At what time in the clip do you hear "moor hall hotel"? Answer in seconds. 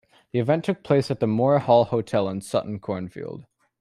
1.27-2.27